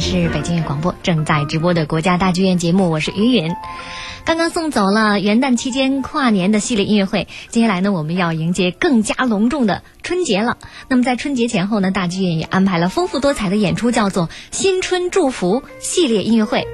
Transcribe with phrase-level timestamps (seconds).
[0.00, 3.54] 是北京广播正在直播的国家大剧院节目，我是于允。
[4.24, 10.56] 刚刚送走了元旦期间跨年的系列音乐会，接下来呢，我们要迎接更加隆重的春节了。
[10.88, 16.66] 那么在春节前后呢，大剧院也安排了丰富多彩的演出，叫做“新春祝福”系列音乐会。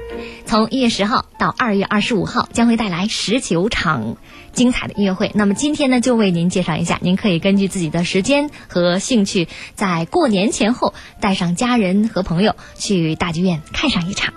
[0.45, 4.15] 从一月十号到二月二十五号，将会带来十九场
[4.57, 5.31] 精彩的音乐会。
[5.35, 14.33] 那么今天呢，就为您介绍一下，您可以根据自己的时间和兴趣，在过年前后带上家人和朋友去大剧院看上一场。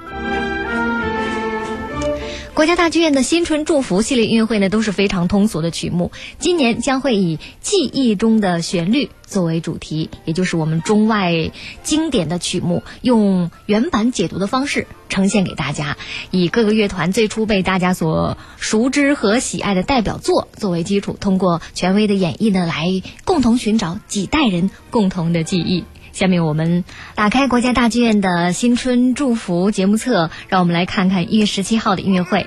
[2.61, 6.13] 国家大剧院的新春祝福系列音乐会呢，都是非常通俗的曲目。
[6.39, 11.53] 今年将会以记忆中的旋律作为主题，也就是我们中外
[11.83, 15.97] 经典的曲目，用原版解读的方式呈现给大家。
[16.31, 25.85] 以各个乐团最初被大家所熟知和喜爱的代表作作为基础，通过权威的演绎呢，来共同寻找几代人共同的记忆。
[26.21, 32.47] 下面我们打开国家大剧院的新春祝福节目册，让我们来看看一月十七号的音乐会。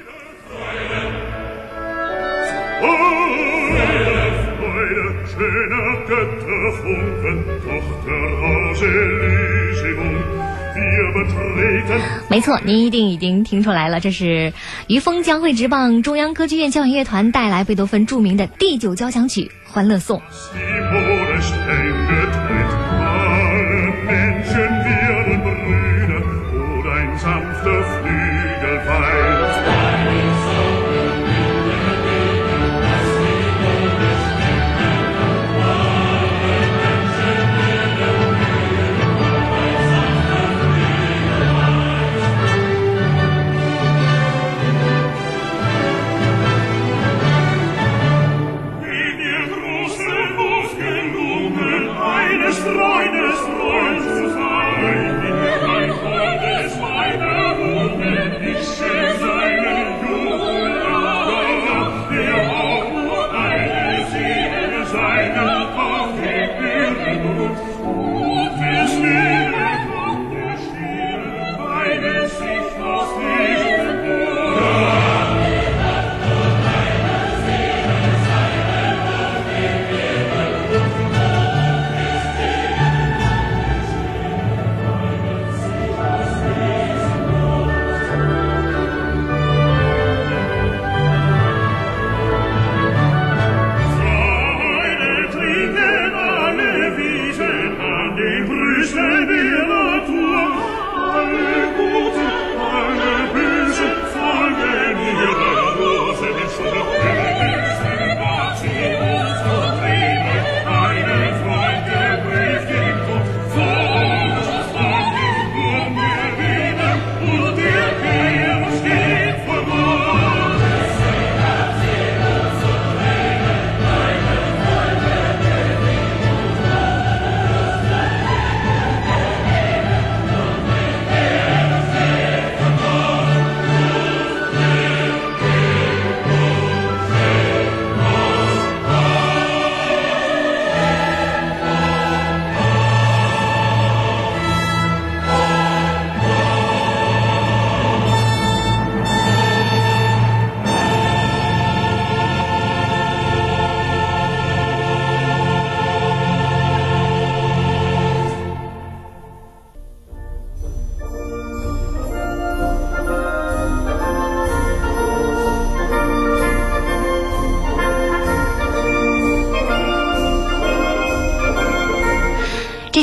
[12.30, 14.54] 没错，您一定已经听出来了，这是
[14.86, 20.22] 于峰将会直棒中央歌剧院交响乐团带来贝多芬著名的第九交响曲《欢乐颂》。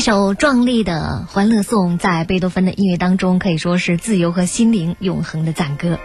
[0.00, 5.98] 一首壮丽的《欢乐颂》在贝多芬的音乐当中可以说是自由和心灵永恒的赞歌。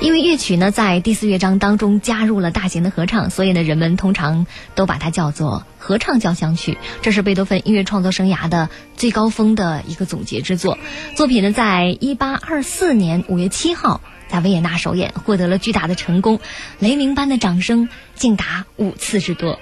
[0.00, 6.78] 因为乐曲呢在第四乐章当中加入了大型的合唱，所以呢人们通常都把它叫做合唱交响曲。
[7.02, 10.78] 这是贝多芬音乐创作生涯的最高峰的一个总结之作。
[11.16, 14.00] 作品呢在一八二四年五月七号
[14.30, 16.40] 在维也纳首演，获得了巨大的成功，
[16.78, 19.60] 雷鸣般的掌声竟达五次之多。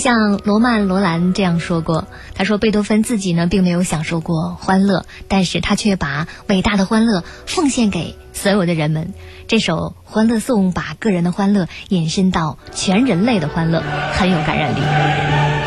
[0.00, 9.14] 像罗曼·罗兰这样说过：“他说贝多芬自己呢并没有享受过欢乐，但是他却把伟大的欢乐奉献给所有的人们。
[9.46, 13.82] 这首《欢乐颂》把个人的欢乐引申到全人类的欢乐，
[14.12, 15.59] 很有感染力。”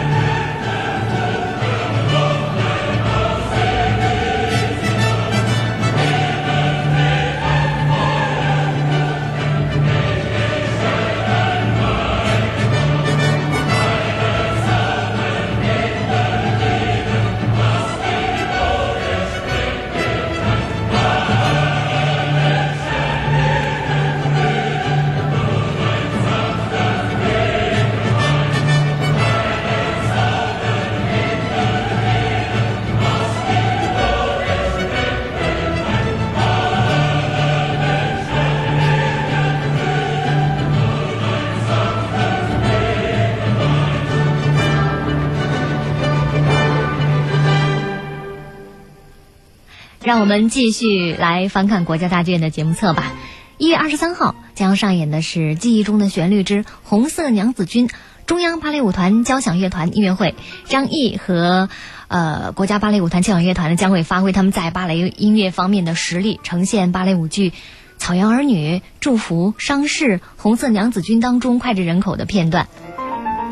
[50.23, 53.11] 我们继续来翻看国家大剧院的节目册吧。
[53.57, 57.89] 一月二十三号将上演的是《记忆中的旋律之红色娘子军》
[58.25, 60.33] 中央芭蕾舞团交响乐团音乐会。
[60.63, 61.67] 张毅和
[62.07, 67.49] 呃国家芭蕾舞团交响乐团呢将会发挥他们在芭蕾音乐方面的实力，呈现芭蕾舞剧
[67.97, 70.05] 《草原儿女》《祝福》《伤逝》
[70.37, 72.69] 《红色娘子军》当中脍炙人口的片段。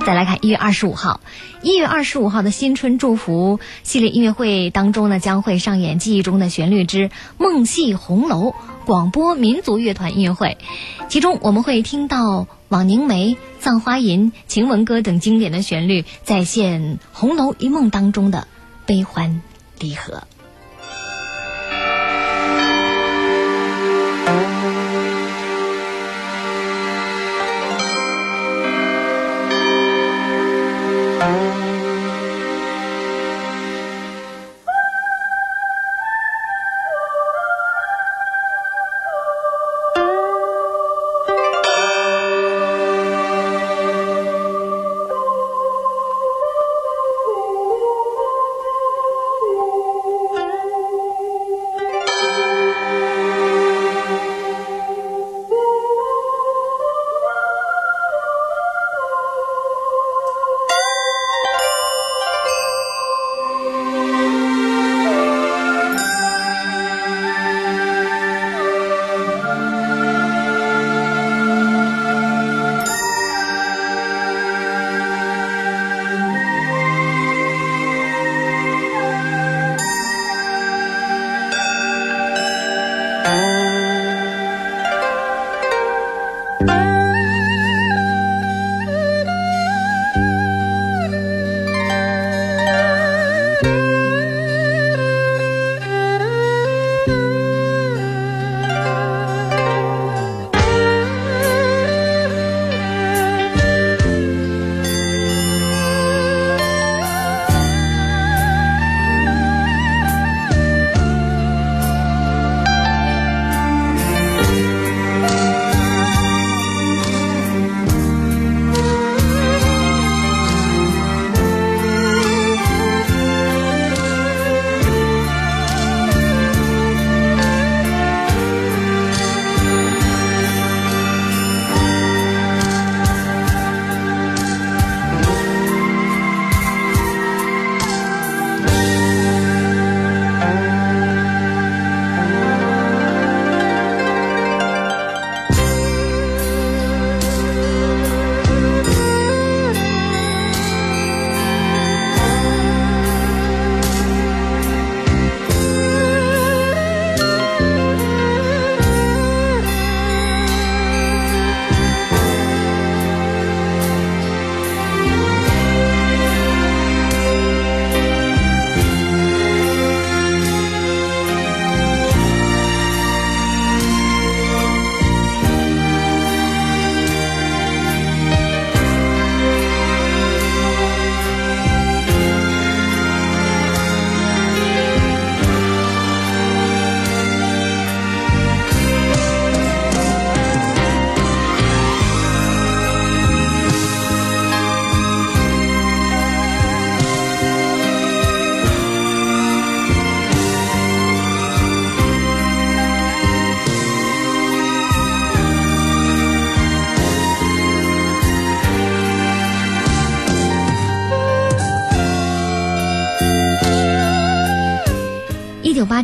[0.04, 1.22] 再来看一月二十五号，
[1.62, 8.50] 一月二十五号的新春祝福系列音乐会当中呢，将会上演《记忆中的旋律之梦戏红楼》
[8.86, 10.58] 广播民族乐团音乐会，
[11.08, 16.82] 其中我们会听到《枉凝眉》《葬花吟》《晴雯歌》等经典的旋律，再现
[17.14, 18.48] 《红楼一梦》当中的
[18.88, 19.42] 悲欢
[19.80, 20.24] 离合。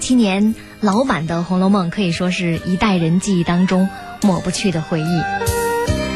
[0.08, 3.90] 七年老版的《红楼梦》可以说是一代人记忆当中
[4.22, 5.22] 抹不去的回忆。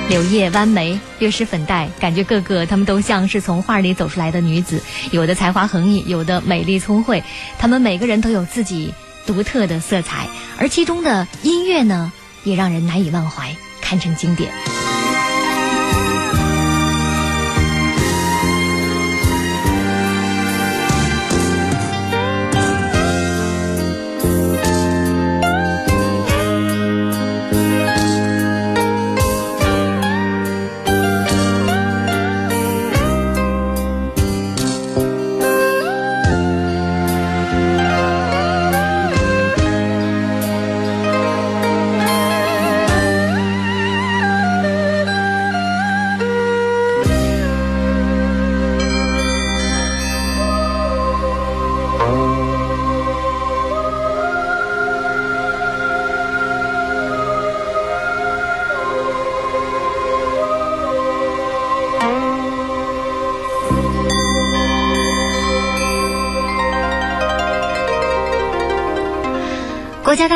[0.08, 4.82] 柳叶弯眉，略施粉黛，感觉个个她们都像是从画里走出来的女子，
[5.12, 7.22] 有的才华横溢，有的美丽聪慧，
[7.60, 8.94] 她们每个人都有自己
[9.26, 12.14] 独特的色彩，而其中的音乐呢，
[12.46, 14.71] 也让人难以忘怀，堪称经典。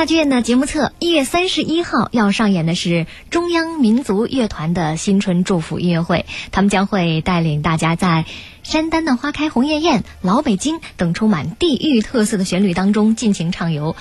[0.06, 8.26] 剧院的节目册一月三十一号要上演的是中央民族乐团的新春祝福音乐会，他们将会带领大家在
[8.70, 13.96] 《山丹的花开红艳艳》《老北京》等充满地域特色的旋律当中尽情畅游。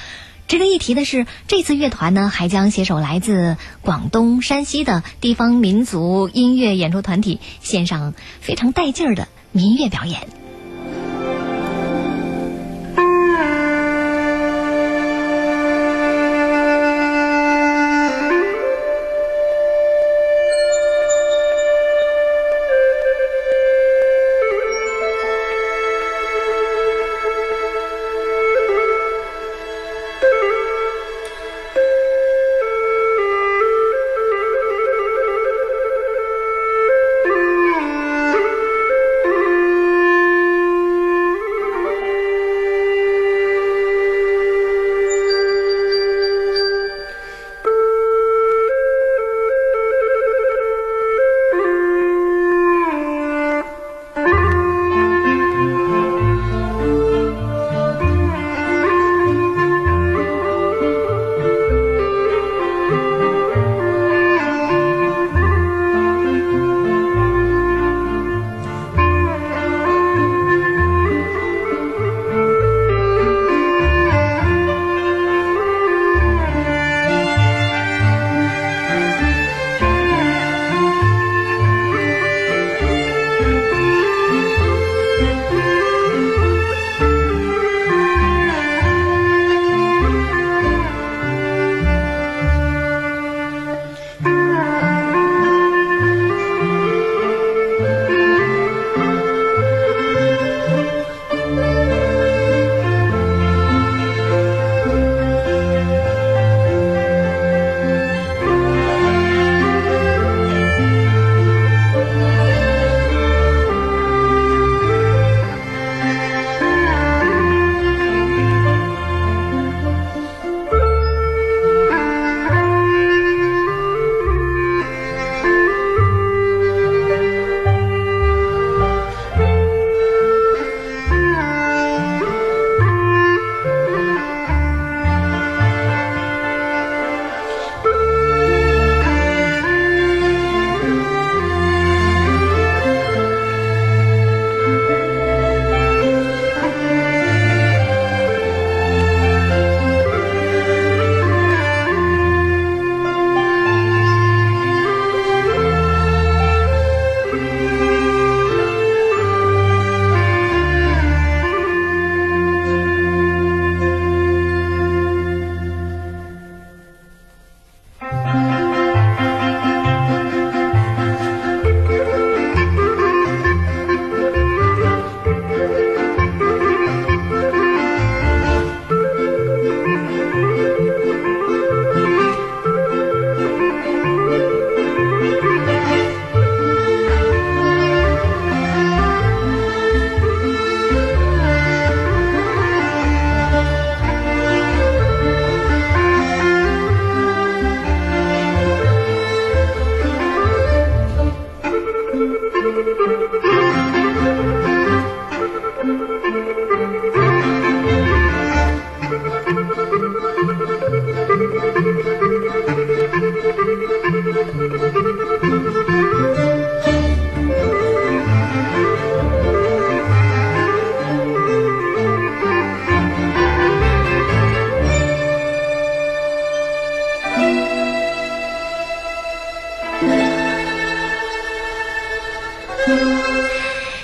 [0.46, 10.43] 值得一提的是，这次乐团呢还将携手来自广东、山西的地方民族音乐演出团体，献上非常带劲儿的民乐表演。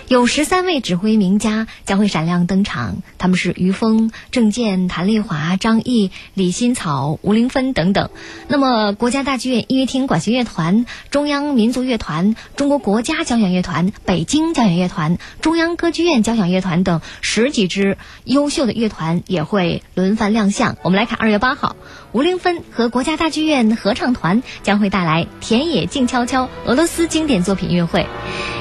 [0.08, 0.59] 有十三。
[0.70, 8.08] 位指挥名家将会闪亮登场，他们是于峰、郑健、谭丽华、张毅、李新草、吴玲芬等等。
[8.46, 20.76] 那么，国家大剧院音乐厅管弦乐团、中央民族乐团、中国国家交响乐团、北京交响乐团、中央歌剧院交响乐团等十几支优秀的乐团也会轮番亮相。
[20.82, 21.74] 我们来看二月八号，
[22.12, 28.06] 吴玲芬和国家大剧院合唱团将会带来《田野静悄悄》俄罗斯经典作品音乐会，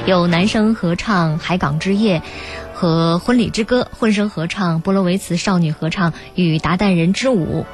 [0.06, 1.20] 有男声合唱。
[1.38, 2.22] 海港之夜夜
[2.74, 7.66] 和婚礼之歌，混声合唱波罗维茨少女合唱与达旦人之舞，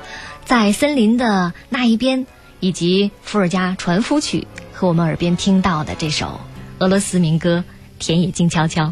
[0.44, 2.26] 在森林的那一边，
[2.60, 6.40] 以及伏尔加船夫曲和我们耳边听到的这首
[6.78, 7.64] 俄罗斯民歌
[7.98, 8.84] 《田野静悄悄》。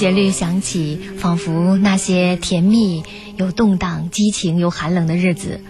[0.00, 3.04] 旋律响起，仿佛那些甜蜜
[3.36, 5.60] 又动荡、激情又寒冷的日子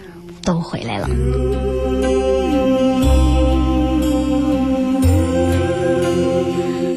[0.45, 1.09] 都回来了。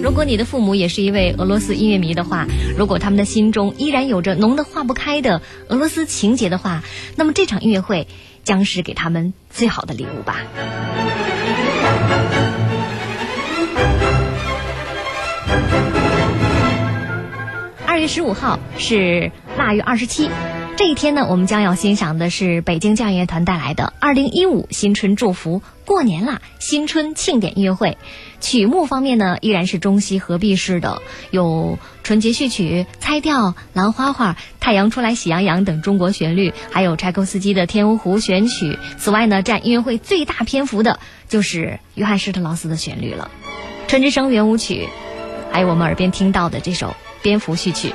[0.01, 2.47] 如果你的父母也是一位俄罗斯音乐迷的话，
[2.79, 6.85] 如果他们的心中依然有着浓得化不开的俄罗斯情结的话，
[7.17, 8.07] 那么这场音乐会
[8.45, 10.37] 将是给他们最好的礼物吧。
[18.05, 20.29] 月十五号是腊月二十七，
[20.77, 27.97] 这一天呢，我们将要欣赏的是北京交响乐团带来的二零一五新春祝福过年啦新春庆典音乐会。
[28.43, 38.79] 曲目方面呢，依然是中西合璧式的，有春节序曲、猜调、兰花花、太阳出来喜洋洋等中国旋律，还有柴可夫斯基的《天鹅湖》选曲。
[38.99, 43.31] 此外呢，占音乐会最大篇幅的就是约翰施特劳斯的旋律了，
[43.89, 44.91] 《春之声》圆舞曲，
[45.51, 46.95] 还有我们耳边听到的这首。
[47.25, 47.91] 蝙蝠序曲。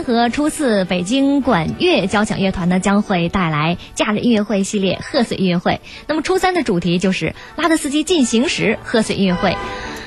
[0.00, 5.80] 和初四，北京管乐交响乐团呢将会带来假日音乐会系列贺岁音乐会。
[6.06, 9.56] 那么初三的主题就是拉德斯基进行时贺岁音乐会。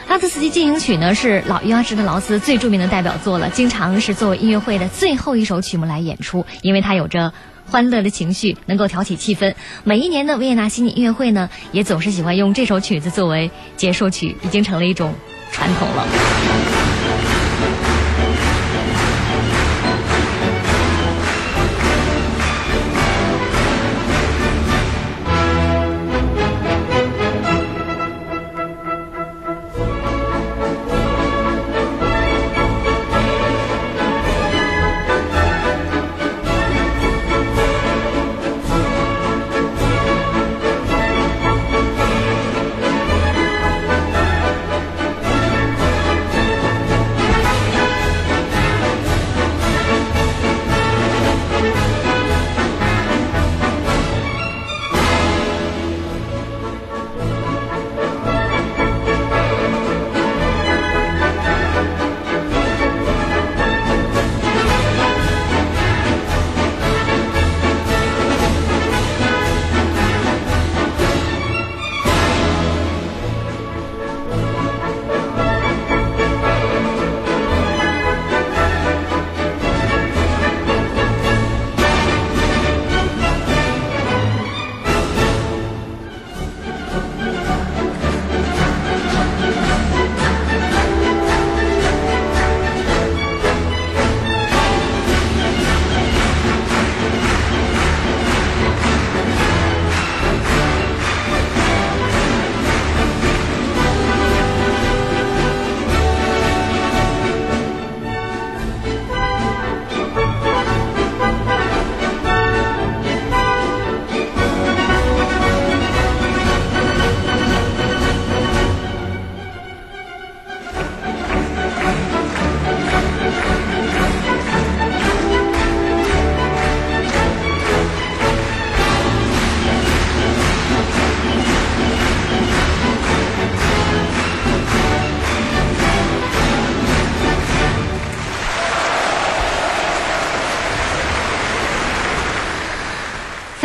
[0.07, 7.33] 拉德斯基进行曲呢是老约翰施特劳斯最著名的代表作了，经常是作为音乐会的最后一首曲目来演出，因为它有着
[7.67, 9.55] 欢乐的情绪，能够挑起气氛。
[9.83, 15.13] 每一年的维也纳新年音乐会呢，也总是喜欢用这首曲子作为结束曲，已经成了一种
[15.51, 16.64] 传统了。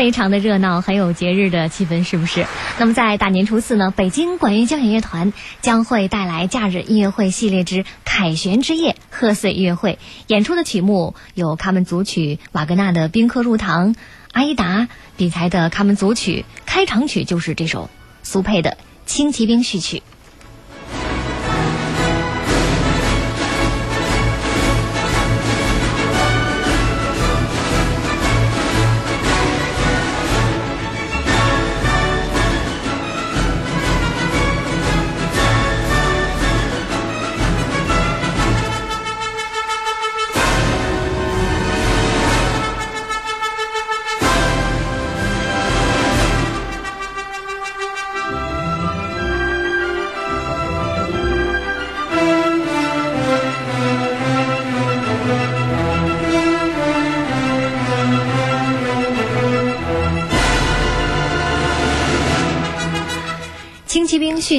[0.01, 2.47] 非常的热闹，很有节日的气氛，是不是？
[2.79, 13.95] 那么在大年初四呢，北京管乐交响乐团将会带来假日音乐会系列之凯旋之夜贺岁音乐会，演出的曲目有卡门组曲、瓦格纳的宾客入堂、
[14.33, 17.91] 阿依达、比才的卡门组曲，开场曲就是这首
[18.23, 20.03] 苏佩的轻骑兵序曲。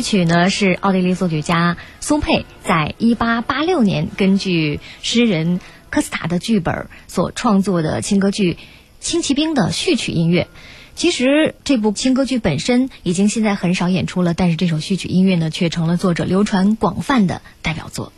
[0.01, 5.59] 曲呢是奥地利作曲家松佩在一八八六年根据诗人
[5.89, 8.53] 科斯塔的剧本所创作的轻歌剧
[8.99, 10.47] 《轻骑兵》的序曲音乐。
[10.93, 18.11] 其实这部轻歌剧本身已经现在很少演出了，但是这首序曲音乐呢却成了作者流传广泛的代表作。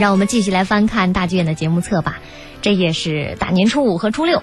[0.00, 2.20] 让我们继续来翻看大剧院的节目册吧。
[2.62, 4.42] 这也是大年初五和初六，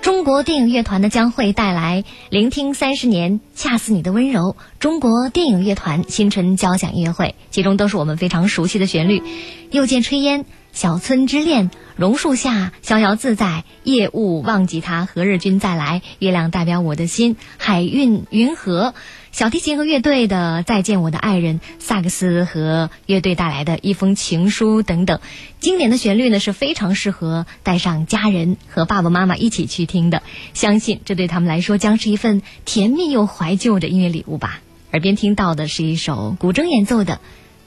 [0.00, 9.20] 中国电影乐团呢将会带来《聆听三十年，恰似你的温柔》中国电影乐团新春交响音乐会，其中都是我们非常熟悉的旋律，
[9.70, 10.40] 《又见炊烟》
[10.72, 11.70] 《小村之恋》。
[11.96, 16.02] 榕树下，逍遥自在；夜雾忘记他，何日君再来？
[16.18, 18.94] 月亮代表我的心，海韵云河，
[19.34, 25.18] 小提琴和乐队的再见我的爱人，萨克斯和乐队带来的一封情书等等，
[25.58, 30.22] 经典的旋律呢是非常适合带上家人和爸爸妈妈一起去听的。
[30.52, 34.60] 相信这对他们来说将是一份甜蜜又怀旧的音乐礼物吧。
[34.92, 37.14] 耳边听到的是一首古筝演奏的《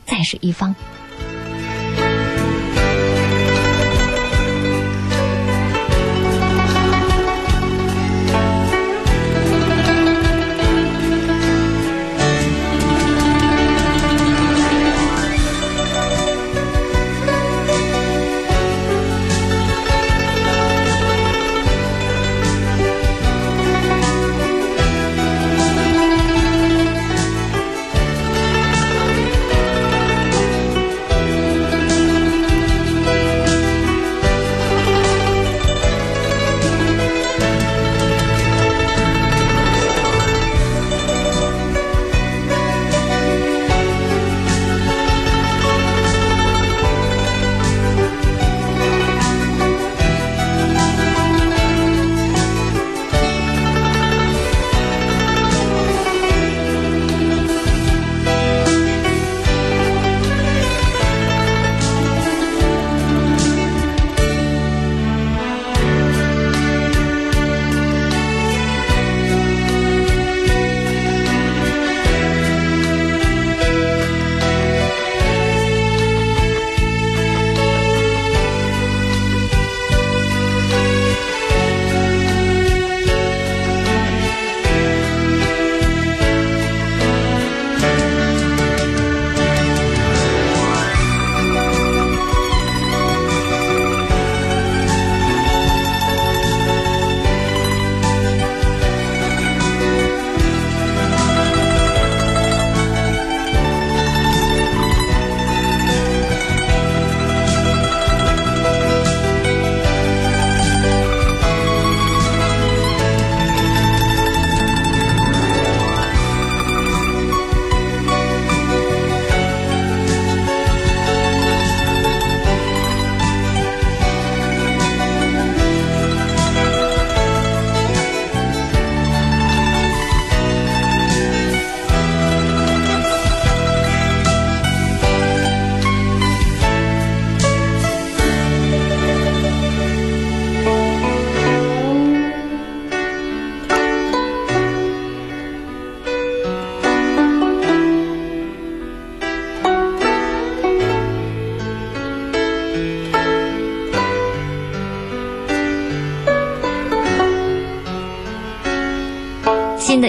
[0.10, 0.74] 在水一方》。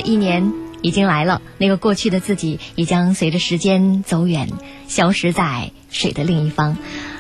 [0.01, 4.49] 一年已经来了，那个过去的自己也将随着时间走远，
[4.87, 6.77] 消失在水的另一方，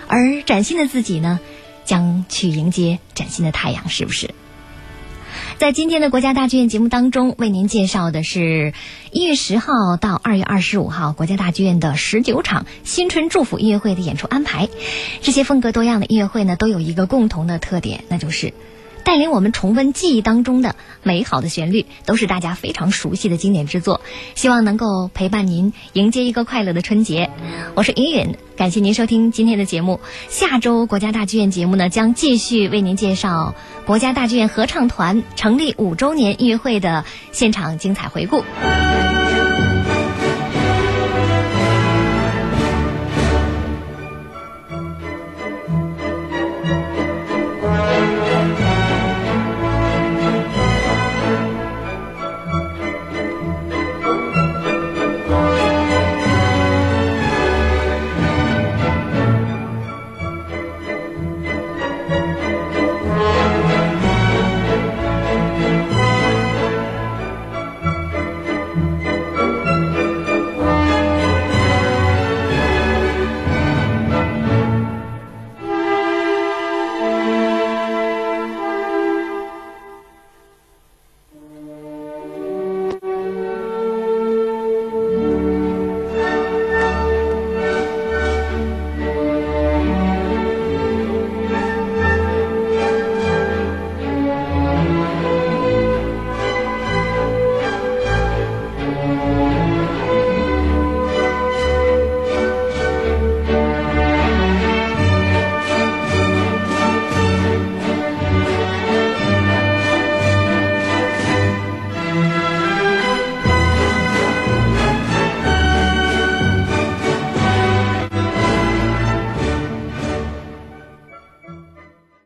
[0.06, 1.40] 而崭新的自己呢，
[1.84, 4.30] 将去迎接崭新的太阳，是不是？
[5.58, 8.72] 在今天的国家大剧院节目当中，为您介绍的是
[9.10, 14.68] 一月十号到二月二十五号国家大剧院的十九场新春祝福音乐会的演出安排。
[15.20, 18.54] 这些风格多样的音乐会呢，都有一个共同的特点，那就是。
[19.08, 24.02] 带领我们重温记忆当中的美好的旋律，都是大家非常熟悉的经典之作。
[24.34, 27.30] 希望能够陪伴您迎接一个快乐的春节。
[27.74, 29.98] 我是云云，感谢您收听今天的节目。
[30.28, 33.54] 下周国家大剧院节目呢，将继续为您介绍
[33.86, 38.44] 国家大剧院合唱团成立五周年音乐会的现场精彩回顾。